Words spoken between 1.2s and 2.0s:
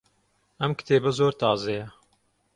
تازەیە.